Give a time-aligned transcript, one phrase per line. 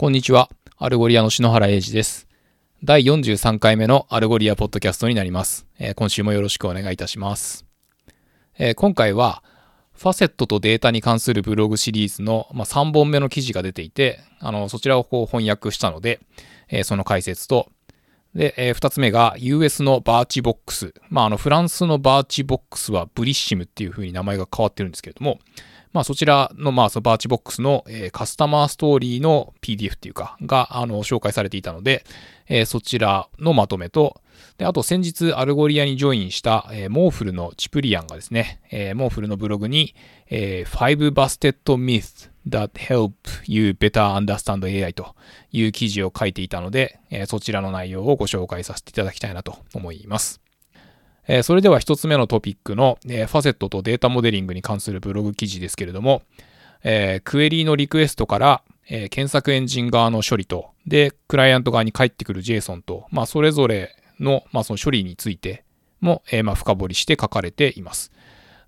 [0.00, 0.48] こんにちは。
[0.78, 2.26] Algolia の篠原英二です。
[2.82, 5.66] 第43回目の Algolia ポッドキャストになります。
[5.78, 7.66] えー今週もよろしくお願いいたします。
[8.58, 9.44] えー今回は、
[9.92, 16.20] ファセットとデータに関するブログシリーズの、まあ、3本目の記事が出ていて、あのそちらをこう翻訳したので、
[16.70, 17.68] えーその解説と、
[18.34, 20.94] で、え2つ目が US の Birchbox。
[21.10, 25.40] まあ、あのフランスの Birchbox は Blissim っていう風に名前が変わってるんですけれども、
[25.92, 32.04] まあ、そちらの、まあ、その Birchbox の、えーカスタマーストーリーの PDF っていうか、が、あの、紹介されていたので、
[32.48, 34.20] えーそちらのまとめと、
[34.58, 39.94] で、あと先日 Algolia にジョインした、えー MorphL の Ciprian がですね、えー MorphL のブログに、
[40.28, 43.12] えー、5 Busted Myths that help
[43.46, 45.14] you better understand AI と
[45.50, 50.40] いう記事を書いていたので、えーそちらの内容をご紹介させていただきたいなと思います。
[51.32, 56.22] えそれでは一つ目のトピックの、えファセットとデータモデリングに関するブログ記事ですけれども、
[56.82, 65.62] えクエリーのリクエストから、え検索エンジン側の処理と、で、クライアント側に返ってくる JSON と、まあ、それぞれの、まあ、その処理について
[66.00, 68.10] も、えまあ、深掘りして書かれています。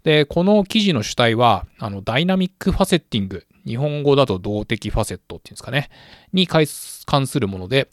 [0.05, 5.91] で、この記事の主体は、あの、ダイナミックファセッティング、日本語だと動的ファセットっていうんですかね、
[6.33, 7.89] に関するもので、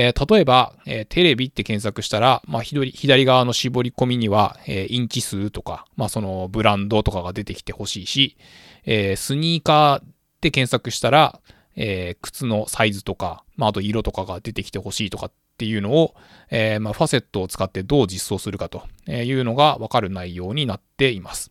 [0.00, 8.36] えー例えば、えーテレビって検索したら、まあ、左左側の絞り込みには、えーインチ数とか、まあ、そのブランドとかが出てきてほしいし、
[8.84, 10.04] えスニーカーっ
[10.40, 11.40] て検索したら、
[11.74, 16.14] え靴のサイズとか、まあ、あと色とかが出てきてほしいとかっていうのを、
[16.50, 21.50] えまあ、ファセットを使ってどう実装するかというのがわかる内容になっています。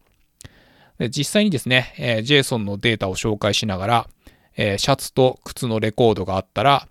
[1.00, 4.08] で実際にですね、え JSON のデータを紹介しながら、
[4.56, 6.88] えシャツと靴のレコードがあったら、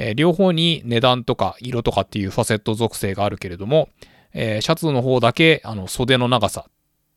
[0.00, 3.88] えー両方に値段とか色とかっていうファセット属性があるけれども、
[4.32, 6.70] えーシャツの方だけあの袖の長さっ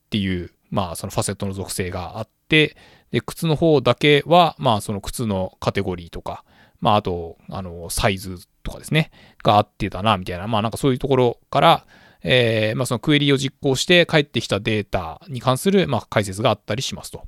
[0.09, 2.75] ていう、まあそのファセットの属性があって、
[3.11, 6.43] で、靴の方だけは、まあその靴のカテゴリーとか、
[6.79, 9.11] まああと、あの、サイズとかですね、
[9.43, 11.85] があってたな、みたいな、まあなんかそういうところから、
[12.23, 17.25] えーまあそのクエリを実行して帰ってきたデータに関する、まあ解説があったりしますと。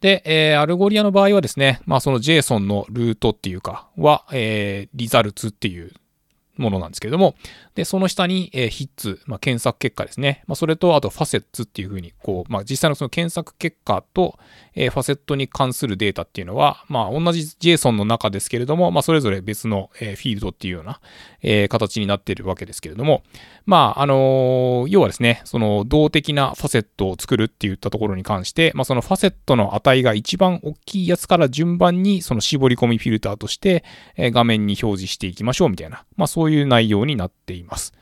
[0.00, 5.92] で、えー Algolia の場合はですね、まあその JSON のルートっていうかは、えー results っていう
[6.60, 7.34] ものなんですけれども、
[7.74, 10.44] で、その下に、えー hits、まあ、検索結果ですね。
[10.46, 14.38] まあ、それと、あと、 facets っていうふうに、こう、まあ、実際のその検索結果と、
[14.74, 21.00] えーファセットに関するデータっていうのは、まあ、同じ JSON の中ですけれども、まあ、それぞれ別の、えーフィールドっていうような、
[21.42, 23.22] えー形になっているわけですけれども、
[23.66, 33.84] まあ、あのー要はですね、その動的なファセットを作るっていったところに関して、まあ、そのファセットの値が一番大きいやつから順番にその絞り込みフィルターとして、
[34.16, 37.92] えー画面に表示していきましょうみたいな、まあ、そういうういう内容になっています。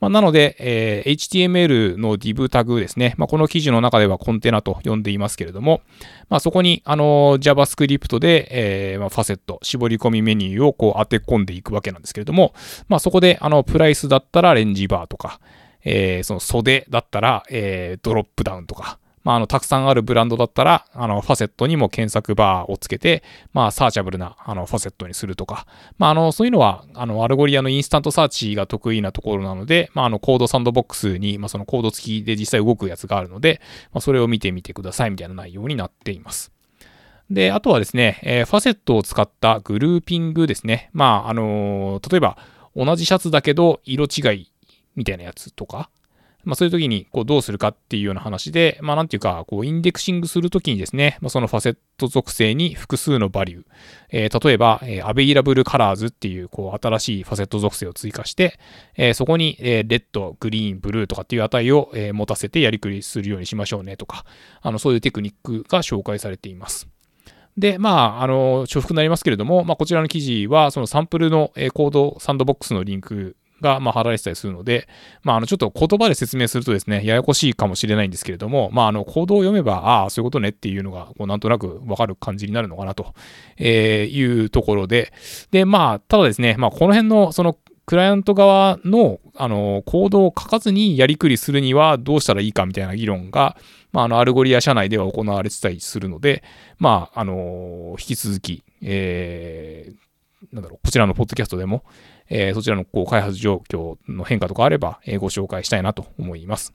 [0.00, 3.14] まあ、なので、えー HTML の div タグですね。
[3.18, 5.82] まあ、この記事の中ではコンテナと呼んでいますけれども、
[6.28, 8.48] まあ、そこに、あの、JavaScript で、
[8.92, 12.54] えーま、ファセット、絞り込みメニューをこう当て込んでいくわけなんですけれども、
[12.88, 15.40] ま、そこで、あの、プライスだったらレンジバーとか、
[15.84, 23.22] えーその袖だったら、えドロップダウンとか、まあ、あの、たくさんあるブランドだったら、あの、ファセットにも検索バーをつけて、
[23.52, 25.66] まあ、 searchable な、あの、ファセットにするとか、
[25.98, 33.60] まあ、あの、そういうのは、あの、 Algolia の InstantSearch が得意なところなので、まあ、あの、 CodeSandbox に、まあ、そのコード付きで実際動くやつがあるので、
[33.92, 36.52] まあ、それを見てみてくださいみたいな内容になっています。
[37.30, 40.90] で、あとはですね、えーファセットを使ったグルーピングですね。
[40.92, 42.36] まあ、あのー例えば、
[42.74, 44.50] 同じシャツだけど、色違い
[44.96, 45.90] みたいなやつとか、
[46.44, 53.64] まあ、そういう時にこうどうするかっていうような話で、まあ、なんていうか、こうインデクシングするときにですね、まあ、そのファセット属性に複数のバリュー、
[54.10, 58.58] えー例えば、えー、available colors っていうこう新しいファセット属性を追加して、
[58.96, 64.24] えーそこに、えー、レッド、グリーン、ブルーとかっていう値を、え持たせてやりくりするようにしましょうねとか、
[64.62, 66.88] あのそういうテクニックが紹介されています。
[67.56, 74.88] で、まあ、あの、重複になりますけれども、まあ、こちらの記事は、そのサンプルのコードサンドボックスのリンクが、まあ、貼られてたりするので、
[75.22, 83.14] まあ、あの、ちょっと言葉で説明するとですね、ややこしいかもしれないんですけれども、まあ、あの、コードを読めば、ああ、そういうことねっていうのが、こう、なんとなくわかる感じになるのかなと、
[83.58, 85.12] えいうところで、
[85.50, 93.56] で、まあ、ただですね、まあ、この辺の、その、クライアント側の、あの、コードを書かずにやりくりするにはどうしたらいいかみたいな議論が、
[93.92, 96.44] まあ、あの、 Algolia 社内では行われてたりするので、
[96.78, 99.79] まあ、あの、引き続き、えー、
[100.52, 101.84] なんだろう、こちらのポッドキャストでも、
[102.28, 106.74] えーそちらのこう開発状況の変化とかあれば、えーご紹介したいなと思います。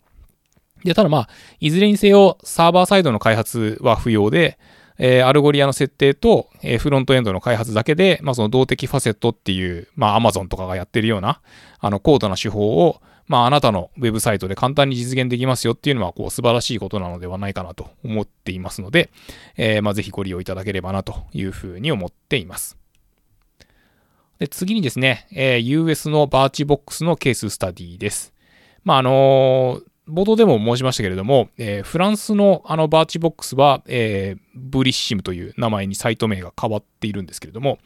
[0.83, 1.29] で、ただまあ、
[1.59, 4.57] いずれにせよ、サーバーサイドの開発は不要で、
[4.97, 11.41] えー Algolia の設定と、えーフロントエンドの開発だけで、まあ、その動的ファセットっていう、まあ、Amazon とかがやってるような、
[11.79, 19.09] あの、高度な手法を、まあ、あなたのウェブサイトで簡単に実現できますよっていうのは、こう、素晴らしいことなのではないかなと思っていますので、
[19.57, 22.77] えー、まあ、ぜひご利用いただければなというふうに思っています。
[24.39, 28.33] で、次にですね、えー、US のバーチボックスのケーススタディです。
[28.83, 37.79] まあ、あのー冒頭でも申しましたけれども、えー、フランスのあの Birchbox は、えー、 Blissim という名前にサイト名が変わっているんですけれども、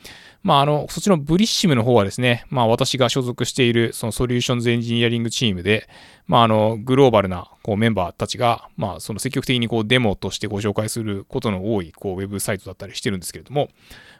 [0.44, 5.88] まあ、あの、そっちの Blissim の方はですね、まあ、私が所属しているその Solutions Engineering チームで、
[6.28, 13.70] まあ、あの、グローバルなこうメンバーたちが、まあ、その積極的にこうデモとしてご紹介することの多いこうウェブサイトだったりしてるんですけれども、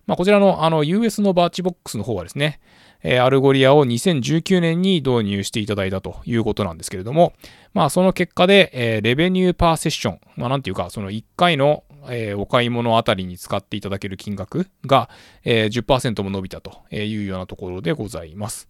[0.08, 2.60] まあ、こちらのあの US の Birchbox の方はですね、
[3.04, 7.34] え Algolia を2019年に導入していただいたということなんですけれども、
[7.74, 15.10] まあその結果で、え revenue per session、まあなんていうか、その1回のえお買い物あたりに使っていただける金額が、
[15.44, 18.70] え10%も伸びたというようなところでございます。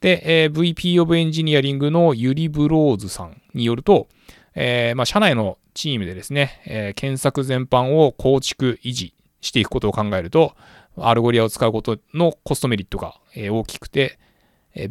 [0.00, 4.08] で、え VP of Engineering のユリ・ブローズさんによると、
[4.54, 10.54] えー、まあ、社内のチームでですね、えー、検索全般を構築、維持していくことを考えると、
[10.96, 14.18] Algolia を使うことのコストメリットが大きくて、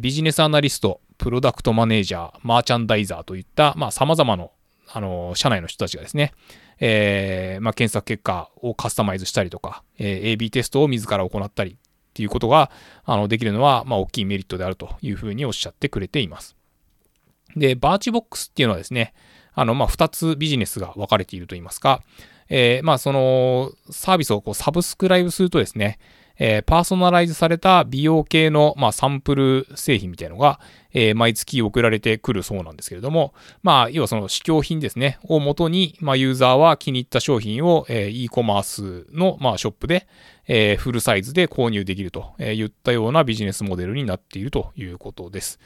[0.00, 4.48] ビジネスアナリスト、プロダクトマネージャー、マーチャンダイザーといった、まあ、様々な、
[4.92, 6.32] あの、社内の人たちがですね、
[6.80, 11.76] えー、まあ、検索結果をカスタマイズしたりとか、えー、AB テストを自ら行ったりっ
[12.14, 12.70] ていうことが、
[13.04, 16.56] あの、できるのは、まあ、大きいメリットであるというふうにおっしゃってくれています。
[17.54, 19.12] で、バーチボックスっていうのはですね、
[19.52, 22.02] あの、まあ、二つビジネスが分かれていると言いますか、
[22.50, 25.98] えー、まあ、その、サービスをこうサブスクライブするとですね、
[26.42, 30.58] えー、パーソナライズされた美容系の、まあ、サンプル製品みたいなのが、
[30.92, 40.08] えー、毎月送られてくるそうなんですけれども、まあ、要はその試供品ですね、をもとに、まあ、ユーザーは気に入った商品を、えー、e コマースの、まあ、ショップで、
[40.48, 45.60] えー、フルサイズで購入できるといったようなビジネスモデルになっているということです。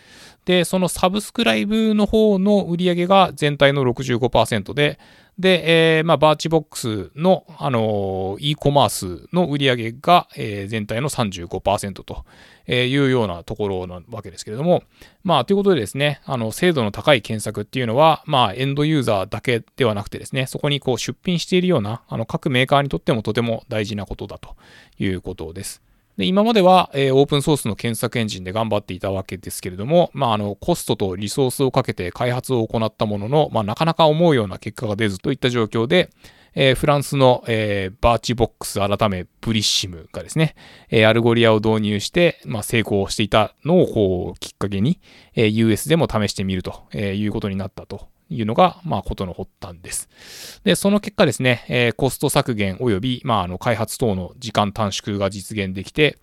[0.45, 4.99] で、そのサブスクライブの方の売り上げが全体の65%で、
[5.39, 12.25] で、えー、まあ、バーチボックスの、あのー、e コマースの売り上げが、えー、全体の35%と
[12.71, 14.85] いうようなところなわけですけれども、
[15.25, 24.55] まあ、ということでですね、あの、精度の高い検索っていうのは、まあ、エンドユーザーだけではなくてですね、そこにこう出品しているような、あの、各メーカーにとってもとても大事なことだと
[24.99, 25.83] いうことです。
[26.17, 36.11] で今までは、えー、オープンソースの検索エンジンで頑張っていたわけですけれども、まあ、あの、コストとリソースをかけて開発を行ったものの、まあ、なかなか思うような結果が出ずといった状況で、
[36.55, 40.55] えー、フランスの、えー、 Birchbox 改め Blissim がですね、
[40.89, 45.01] えー、 Algolia を導入して、まあ、成功していたのをこうきっかけに、
[45.35, 48.14] えー、US でも試してみるとえいうことになったと。
[48.31, 50.61] いうのが、まあ、ことの発端です。
[50.65, 56.19] で、その結果ですね、えー、コスト削減及び、まあ、あの、開発等の時間短縮が実現できて、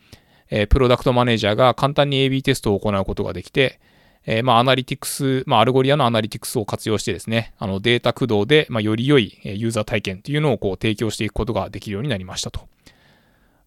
[0.49, 3.79] えー、プロダクトマネージャーが簡単に AB テストを行うことができて、
[4.25, 12.67] えー、まあ、アナリティクス、まあ、 Algolia のアナリティクスを活用してですね、あの、データ駆動で、まあ、より良いユーザー体験というのをこう提供していくことができるようになりましたと。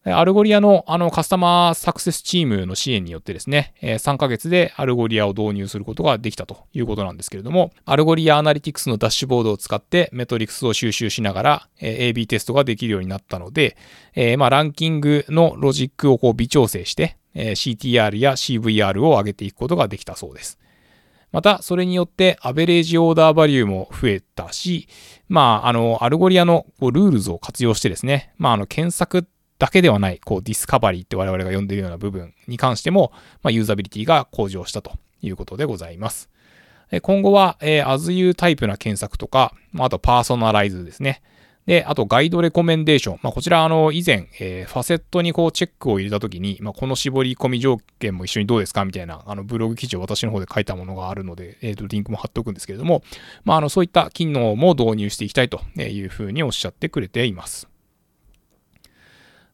[0.06, 13.78] Algolia のあのカスタマーサクセスチームの支援によってですね、3ヶ月で Algolia を導入することができたということなんですけれども、 Algolia Analytics のダッシュボードを使ってメトリクスを収集しながら AB テストができるようになったので、
[14.36, 20.58] まあ、ランキングのロジックをこう微調整して、CTR や CVR を上げていくことができたそうです。
[21.32, 24.86] また、それによって、 average order value も増えたし、
[25.28, 29.26] まあ、あの、 Algolia の Rules を活用してですね、まあ、あの、検索
[29.58, 34.92] だけではない、こう、 discovery って我々が呼んでいるような部分に関しても、まあ、ユーザビリティが向上したと
[35.22, 36.28] いうことでございます。
[37.02, 41.22] 今後は、えー、as you タイプな検索とか、まあとパーソナライズですね。
[41.66, 43.20] で、あと guide recommendation。
[43.22, 53.02] まあ、こちら、あの、以前、えー、ファセットにこうチェックを入れたときに、まあ、この絞り込み条件も一緒にどうですかみたいな、あの、ブログ記事を私の方で書いたものがあるので、えっ、ー、と、リンクも貼っておくんですけれども、
[53.44, 57.66] まあ、あの、そういった機能も導入していきたいというふうにおっしゃってくれています。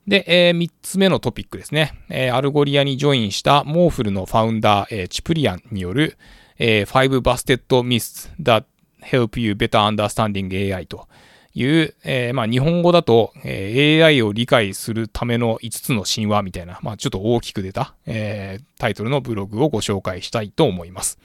[0.07, 1.93] で、えー、3つ目のトピックですね。
[2.09, 6.17] えー、 Algolia にジョインした MorphL の founder、えー、チプリアンによる、
[6.59, 8.65] えー、5 Busted Myths that
[9.03, 11.07] help you better understanding AI と
[11.55, 21.19] いう、えー、まあ、日本語だと、え、AI を理解するための5つの神話みたいな、まあ、ちょっと大きく出た、え、タイトルのブログをご紹介したいと思います。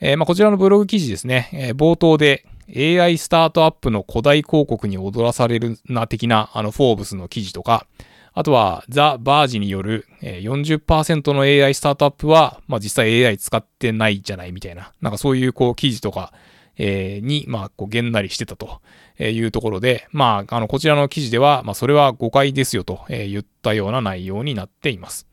[0.00, 7.86] えまあ、こちらのブログ記事ですね、え冒頭で AI スタートアップの古代広告に踊らされるな的なあのフォーブスの記事とか、
[8.32, 16.32] あとはザ・バージによる40%の AI スタートアップは、まあ、実際 AI 使ってないじゃないみたいな、なんかそういうこう記事とか、
[16.76, 18.80] えー、に、まあ、こう、げんなりしてたと
[19.20, 25.26] いうところで、まあ、あの、こちらの記事では、まあ、それは誤解ですよと言ったような内容になっています。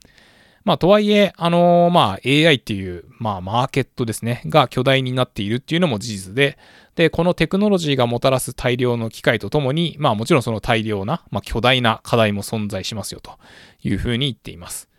[0.63, 6.57] まあ、とはいえ、あのー、まあ、AI っていう、まあ、マーケットですね、が巨大になっているっていうのも事実で、
[6.95, 13.39] で、このテクノロジーがもたらす大量の機会とともに、まあ、もちろんその大量な、まあ、巨大な課題も存在しますよと
[13.81, 14.90] いうふうに言っています。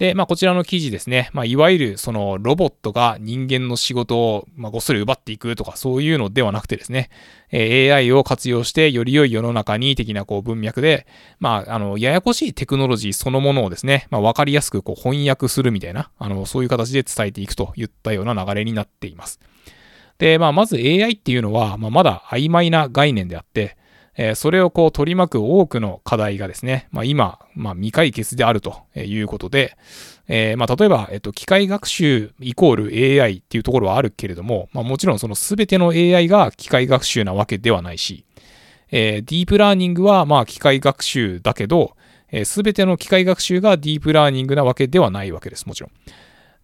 [0.00, 7.10] で、まあ、こちらの記事ですね、まあ、いわゆるそのロボットが人間の仕事を、ま、ごっそり奪っていくとかそういうのではなくてですね、
[7.52, 11.06] え、AI を活用してより良い世の中に的なこう文脈で、
[11.38, 19.38] まあ、あの、ややこしいテクノロジーそのものをですね、まあ、わかりやすくこう翻訳するみたいな、あの、そういう形で伝えていくといったような流れになっています。
[20.16, 23.76] で、まあ、まず AI っていうのは、まあ、まだ曖昧な概念であって、
[24.16, 29.76] えそれをこう取り巻く多くの課題がですね、まあ、今、まあ、未解決であるということで、
[30.28, 32.76] えー、まあ、例えば、えっと、機械学習イコー
[33.16, 38.24] ル AI っていうところはあるけれども、ま、もちろんその全ての AI が機械学習なわけではないし、
[38.90, 41.96] えー、ディープラーニングはま機械学習だけど、
[42.30, 45.90] えー、すべての機械学習がディープラーニングなわけではないわけです、もちろん。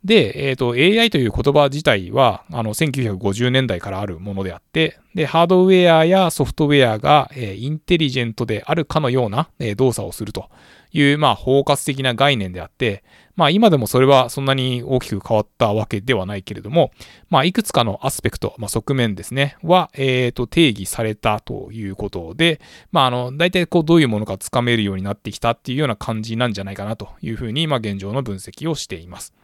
[0.07, 10.49] で、えっ、ー、と、AI という言葉自体は、あの、1950年代からあるものであって、で、ハードウェアやソフトウェアが、えー、インテリジェントであるかのような、えー、動作をすると
[10.93, 13.03] いう、まあ、包括的な概念であって、
[13.35, 16.93] まあ、今でもそれはそんなに大きく変わったわけではないけれども、
[17.29, 22.61] まあ、いくつかのアスペクト、まあ、側面ですね、は、えっ、ー、と、定義されたということで、
[22.93, 29.35] まあ、あの、大体こう、どういうものかつかめるようになってきたっていうような感じなんじゃないかなというふうに、まあ、現状の分析をしています。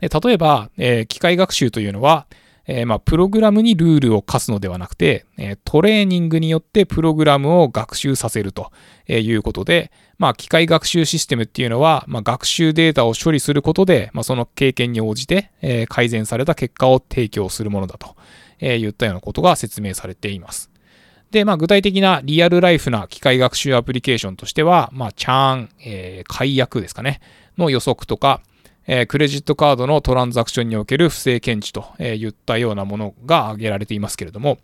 [0.00, 2.26] で例えば、えー、機械学習というのは、
[2.66, 8.72] えー、まあ、プログラムにルールを課すのではなくて、え、トレーニングによってプログラムを学習させると
[9.08, 18.16] いうことで、まあ、機械学習システムっていうのは、まあ、学習データを処理することで、まあ、その経験に応じて、え、改善された結果を提供するものだと、
[18.58, 20.70] え言ったようなことが説明されています。
[21.30, 27.20] で、まあ、具体的な real life な機械学習アプリケーションとしては、まあ、 churn、えー、解約ですかね、
[27.58, 28.40] の予測とか、
[28.86, 34.58] えー、クレジットカードのトランザクションにおける不正検知といったようなものが挙げられていますけれども、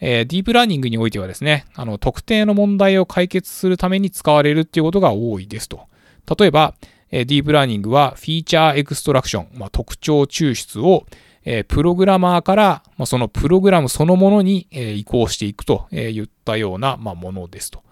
[0.00, 5.88] えー、ディープラーニングにおいてはですね、あの、特定の問題を解決するために使われるっていうことが多いですと。
[6.38, 6.74] 例えば、
[7.10, 11.06] えー、ディープラーニングは feature extraction、まあ、特徴抽出を、
[11.44, 17.83] えー、プログラマーから、まあ、そのプログラムそのものに、えー、移行していくといったような、まあ、ものですと。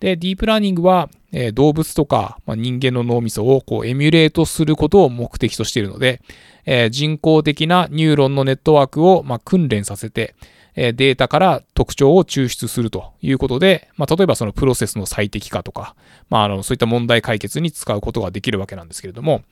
[0.00, 6.20] で、ディープラーニングは、え、動物とか、ま、人間の脳みそをこうエミュレートすることを目的としているので、
[6.64, 10.34] え、人工的なニューロンのネットワークを、ま、訓練させて、
[10.74, 15.94] え、データから特徴を抽出するということで、ま、例えばそのプロセスの最適化とか、
[16.28, 19.42] まあ、あのそういった問題解決に使うことができるわけなんですけれども、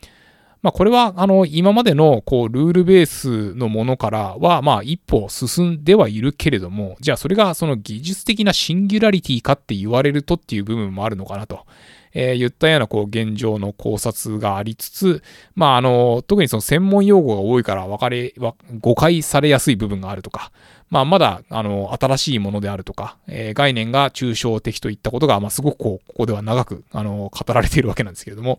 [0.65, 11.67] まあ、これは、あの、今までの、こう、ルールベースのものからは、まあ、一歩進んではいるけれども、じゃあ、それが、その技術的なシンギュラリティかって言われるとっていう部分もあるのかなと。
[12.15, 15.23] えー、言ったような、こう、現状の考察がありつつ、
[15.55, 18.33] まあ、あの、特にその専門用語が多いから分かれ、
[18.81, 20.51] 誤解されやすい部分があるとか、
[20.91, 28.59] まあ、まだ、あの、新しいものであるとか、えー、概念が抽象的といったことが、まあ、すごくこう、ここでは長く、あの、語られているわけなんですけれども、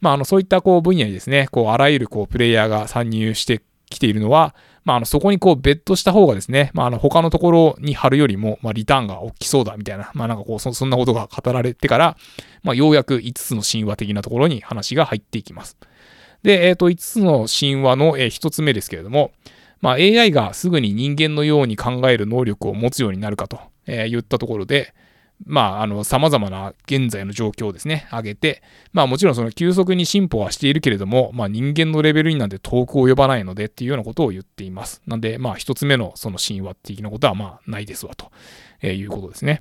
[0.00, 4.54] まあ、あの、そういった、こう、分野にですね、こう、あらゆる、こう、プレイヤーが参入してきているのは、
[4.84, 12.16] まあ、あの、そこにこう、ベットした方がですね、まあ、あの、他のところに貼るよりも、まあ、リターンが大きそうだ、みたいな、まあ、なんかこうそ、そんなことが語られてから、
[12.62, 15.76] まあ、ようやく5つの神話的なところに話が入っていきます。
[16.42, 19.32] で、えっ、ー、と、5つの神話の、えー、1つ目ですけれども、
[19.84, 24.94] まあ、AI がすぐに人間のように考える能力を持つようになるかと、え言ったところで、
[25.44, 28.62] まあ、あの、様々な現在の状況をですね、挙げて、
[28.94, 35.02] まあもちろんその急速に進歩はしているけれども、まあ人間のレベルになんて遠く及ばないのでっていうようなことを言っています。
[35.06, 38.32] なんで、まあ一つ目のその神話的なことはまあないですわと、
[38.80, 39.60] えいうことですね。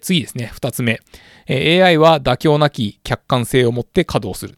[0.00, 1.00] 次ですね、二つ目。
[1.48, 4.56] え AI は妥協なき客観性を持って稼働する。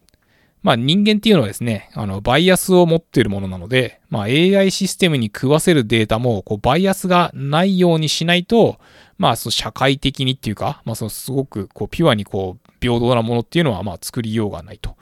[0.63, 8.79] まあ人間っていうのはですね、あの、バイアスを持っているものなので、まあ AI システムに食わせるデータも、こう、バイアスがないようにしないと、
[9.21, 14.97] まあ、その社会的にっていうか、まあ、そのすごく、こう、ピュアにこう、平等なものっていうのは、まあ、作りようがないと。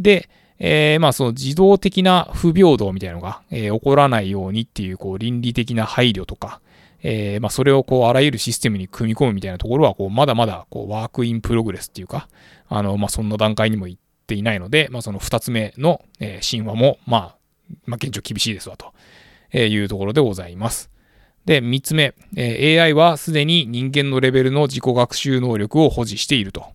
[0.00, 0.28] で、
[0.58, 6.60] えー、まあ、その自動的な不平等みたいなのが、えー、起こらないようにっていう、こう、倫理的な配慮とか、
[7.04, 12.28] えー、まあ、それをこう、あらゆるシステムに組み込むみたいなところは、こう、まだまだ、こう、 work in progress っていうか、
[12.68, 13.96] あの、まあ、そんな段階にも行
[14.32, 17.36] ていないので、まあ、その2つ目の、えー、神話も、まあ、
[17.86, 18.92] まあ、現状厳しいですわ、と
[19.56, 20.90] いうところでございます。
[21.44, 26.66] で、3つ目、えー、AI はすでに人間のレベルの自己学習能力を保持していると。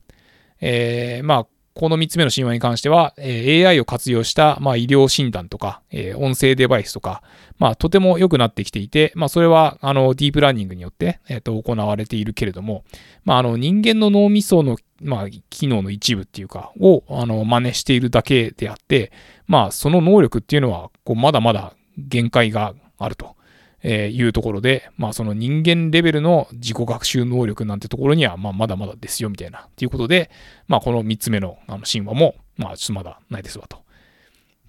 [0.59, 1.47] えー、まあ、
[1.77, 7.21] この3つ目の神話に関しては、え AI を活用した、まあ、医療診断とか、え音声デバイスとか、
[7.59, 12.83] まあ、とても良くなってきていて、まあ、それは、あの、ディープラーニングによって、えっ、と、行われているけれども、
[13.25, 19.11] まあ、あの、人間の脳みその、まあ、機能の一部っていうか、を、あの、真似しているだけであって、
[19.45, 23.36] まあ、その能力っていうのは、こう、まだまだ限界があると。
[23.83, 30.29] えいうところで、まあその人間レベルの自己学習能力なんてところには、まあまだまだですよみたいな、っていうことで、
[30.67, 33.79] まあこの3つ目のあの神話も、まあちょっとまだないですわと。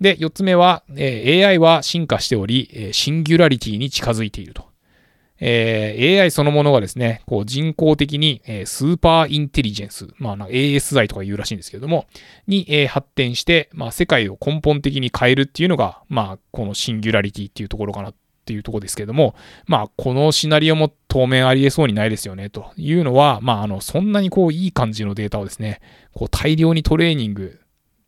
[0.00, 4.68] で、4つ目は、え、AI は進化しており、え、シンギュラリティに近づいていると。
[5.40, 12.06] えー、AI そのものがですね、こう人工的に、えー、スーパーインテリジェンス、まあ、ASI とか言うらしいんですけれども、
[12.46, 18.12] に、えー、発展して、まあ、世界を根本的に変えるっていうのが、まあ、このシンギュラリティっていうところかな
[18.48, 19.34] っていうとこですけれども、
[19.66, 25.82] まあ、このシナリオも当面ありえそうにないですよね、というのは、まあ、あの、そんなにこう、いい感じのデータをですね、
[26.14, 27.60] こう、大量にトレーニング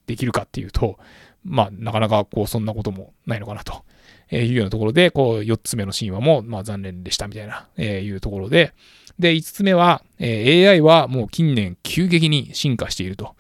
[0.06, 0.98] できるかっていうと、
[1.44, 3.84] まあ、なかなかこう、そんなこともないのかなと。
[4.32, 8.72] えいうようなところで、こう、4つ目の神話も、まあ、残念でしたみたいな、えいうところで、
[9.18, 13.34] で、5つ目は、え AI はもう近年急激に進化していると。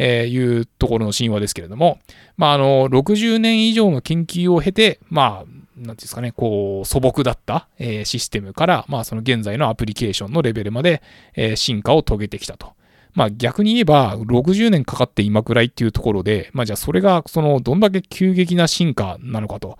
[0.00, 1.98] えいうところの神話ですけれども、
[2.36, 11.02] まあ、あの、60年以上の研究を経て、まあ、なんですかね、こう、素朴だった、えシステムから、まあ、その現在のアプリケーションのレベルまで、
[11.34, 12.72] え進化を遂げてきたと。
[13.18, 19.76] まあ逆に言えば60年かかって今くらいっていうところで、まあじゃあそれがそのどんだけ急激な進化なのかと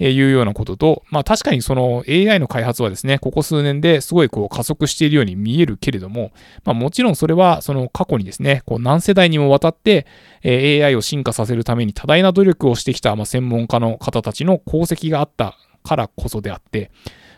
[0.00, 6.32] いうようなことと、まあ確かにその AI の開発はですね、ここ数年ですごいこう加速しているように見えるけれども、
[6.64, 10.04] まあもちろんそれはその過去にですね、こう何世代にもわたって
[10.44, 16.90] AI を進化させるために多大な努力をしてきたま専門家の方たちの功績があったからこそであって、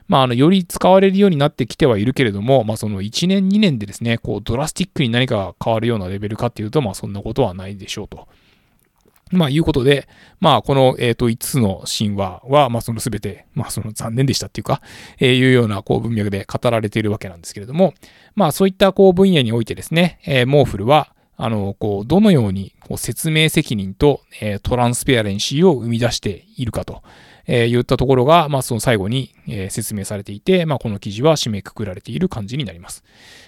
[0.09, 8.29] まあ、あの、より使われるようになってきてはいるけれども、まあ、その1年、2年でですね、こう、ドラスティックに何かが変わるようなレベルかっていうと、まあ、そんなことはないでしょうと。
[9.33, 10.09] まあ、いうことで、
[10.41, 14.83] まあ、この、えっ、と、5つの神話は、まあ、そのすべて、まあ、その残念でしたっていうか、
[15.19, 17.95] え、いうような、こう、文脈で語られているわけなんですけれども、
[18.35, 27.03] まあ、そういった、こう、分野においてですね、え、 MorphL は、あの、こう、どのように、こう、説明責任と、え、 transparency を生み出しているかと。
[27.47, 33.05] えー、言ったところが、まあ、その最後に、えー、説明されていて、まあ、この記事は締めくくられている感じになります。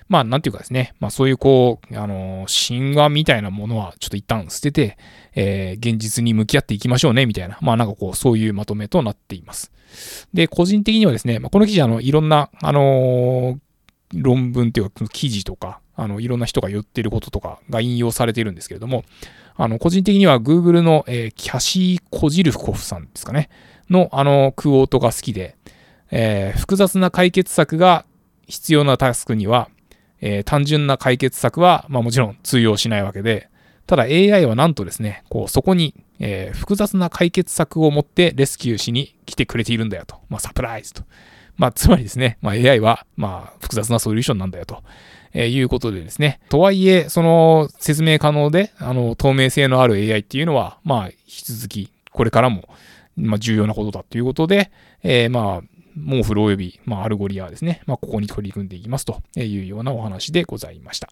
[0.08, 4.98] まあ、なんていうかですね、まあ、そういうこう、あのー、神話みたいなものはちょっと一旦捨てて、
[5.34, 9.72] えー、現実に向き合っていきましょうね、みたいな、まあ、なんかこう、そういうまとめとなっています。
[10.32, 13.58] で、個人的にはですね、まあ、この記事、あの、いろんな、あの、
[14.12, 19.04] 論文っていうか、記事とか、あの、いろんな人が言ってることとかが引用されているんですけれども、
[19.56, 23.48] あの、個人的には Google の、えー、キャシー・コジルフコフさんですかね。
[23.90, 25.56] のあのクオートが好きで、
[26.10, 28.04] えー、複雑な解決策が
[28.46, 29.68] 必要なタスクには、
[30.20, 33.48] えー、単純な解決策は、まあ、もちろん通用しないわけで、
[33.86, 40.16] ただ AI はなんとですね、こうそこに、えー、複雑な解決策を持ってレスキューしに来てくれているんだよと。
[40.28, 41.02] まあ、サプライズと。
[41.56, 44.82] まあ、つまりですね、まあ、AI は、まあ、複雑なソリューションなんだよと。
[45.34, 46.40] えー、いうことでですね。
[46.48, 52.68] とはいえ、その説明可能で、あの、透明性のある AI っていうのは、まあ、引き続き、これからも、
[53.16, 54.70] まあ、重要なことだということで、
[55.02, 55.62] えー、まあ、
[55.96, 61.08] モーフル及び、まあ、 Algolia ですね、まあ、ここに取り組んでいきますというようなお話でございました。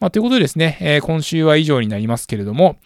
[0.00, 2.76] まあ、ということでですね、えー、今週は以上になりますけれども、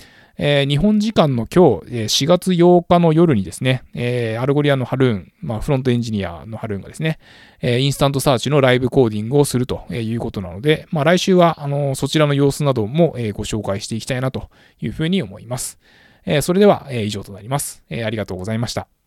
[0.40, 7.18] えー、日本時間の今日、4月8日の夜にですね、えー、 Algolia のハルーン、まあ、フロントエンジニアのハルーンがですね、
[7.60, 14.48] え、 InstantSearch のライブコーディングをするということなので、まあ、来週はあのそちらの様子なども、えご紹介していきたいなと
[14.80, 15.80] いうふうに思います。
[16.30, 18.88] えそれでは、え以上となります、えありがとうございました。